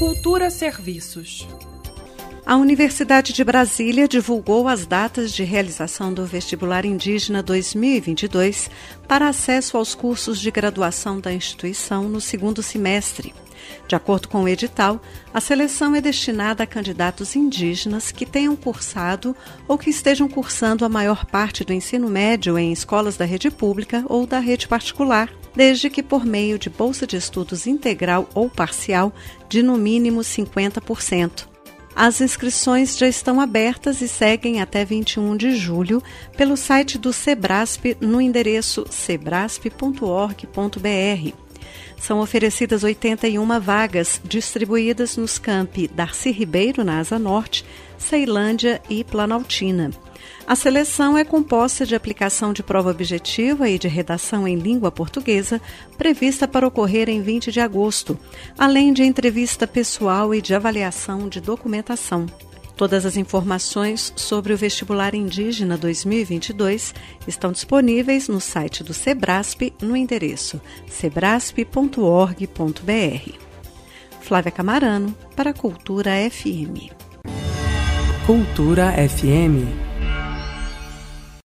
Cultura 0.00 0.48
Serviços. 0.48 1.46
A 2.46 2.56
Universidade 2.56 3.34
de 3.34 3.44
Brasília 3.44 4.08
divulgou 4.08 4.66
as 4.66 4.86
datas 4.86 5.30
de 5.30 5.44
realização 5.44 6.10
do 6.10 6.24
Vestibular 6.24 6.86
Indígena 6.86 7.42
2022 7.42 8.70
para 9.06 9.28
acesso 9.28 9.76
aos 9.76 9.94
cursos 9.94 10.40
de 10.40 10.50
graduação 10.50 11.20
da 11.20 11.30
instituição 11.30 12.08
no 12.08 12.18
segundo 12.18 12.62
semestre. 12.62 13.34
De 13.86 13.94
acordo 13.94 14.26
com 14.28 14.44
o 14.44 14.48
edital, 14.48 15.02
a 15.34 15.40
seleção 15.40 15.94
é 15.94 16.00
destinada 16.00 16.62
a 16.64 16.66
candidatos 16.66 17.36
indígenas 17.36 18.10
que 18.10 18.24
tenham 18.24 18.56
cursado 18.56 19.36
ou 19.68 19.76
que 19.76 19.90
estejam 19.90 20.30
cursando 20.30 20.86
a 20.86 20.88
maior 20.88 21.26
parte 21.26 21.62
do 21.62 21.74
ensino 21.74 22.08
médio 22.08 22.58
em 22.58 22.72
escolas 22.72 23.18
da 23.18 23.26
rede 23.26 23.50
pública 23.50 24.02
ou 24.08 24.26
da 24.26 24.38
rede 24.38 24.66
particular, 24.66 25.30
desde 25.54 25.90
que 25.90 26.02
por 26.02 26.24
meio 26.24 26.58
de 26.58 26.70
bolsa 26.70 27.06
de 27.06 27.16
estudos 27.16 27.66
integral 27.66 28.28
ou 28.34 28.48
parcial 28.48 29.12
de 29.48 29.62
no 29.62 29.76
mínimo 29.76 30.20
50%. 30.20 31.48
As 31.94 32.20
inscrições 32.20 32.96
já 32.96 33.08
estão 33.08 33.40
abertas 33.40 34.00
e 34.00 34.08
seguem 34.08 34.60
até 34.60 34.84
21 34.84 35.36
de 35.36 35.56
julho 35.56 36.02
pelo 36.36 36.56
site 36.56 36.96
do 36.96 37.12
Sebrasp 37.12 37.96
no 38.00 38.20
endereço 38.20 38.86
sebrasp.org.br. 38.88 41.49
São 41.98 42.20
oferecidas 42.20 42.82
81 42.82 43.60
vagas, 43.60 44.20
distribuídas 44.24 45.16
nos 45.16 45.38
campi 45.38 45.88
Darcy 45.88 46.30
Ribeiro, 46.30 46.82
na 46.84 46.98
Asa 46.98 47.18
Norte, 47.18 47.64
Ceilândia 47.98 48.80
e 48.88 49.04
Planaltina. 49.04 49.90
A 50.46 50.56
seleção 50.56 51.16
é 51.16 51.24
composta 51.24 51.86
de 51.86 51.94
aplicação 51.94 52.52
de 52.52 52.62
prova 52.62 52.90
objetiva 52.90 53.68
e 53.68 53.78
de 53.78 53.86
redação 53.86 54.48
em 54.48 54.56
língua 54.56 54.90
portuguesa, 54.90 55.60
prevista 55.96 56.48
para 56.48 56.66
ocorrer 56.66 57.08
em 57.08 57.22
20 57.22 57.52
de 57.52 57.60
agosto, 57.60 58.18
além 58.58 58.92
de 58.92 59.04
entrevista 59.04 59.66
pessoal 59.66 60.34
e 60.34 60.42
de 60.42 60.54
avaliação 60.54 61.28
de 61.28 61.40
documentação. 61.40 62.26
Todas 62.80 63.04
as 63.04 63.18
informações 63.18 64.10
sobre 64.16 64.54
o 64.54 64.56
Vestibular 64.56 65.14
Indígena 65.14 65.76
2022 65.76 66.94
estão 67.28 67.52
disponíveis 67.52 68.26
no 68.26 68.40
site 68.40 68.82
do 68.82 68.94
Sebrasp 68.94 69.74
no 69.82 69.94
endereço 69.94 70.58
sebrasp.org.br. 70.88 73.32
Flávia 74.22 74.50
Camarano, 74.50 75.14
para 75.36 75.52
Cultura 75.52 76.12
FM. 76.30 76.88
Cultura 78.24 78.92
FM 78.92 79.89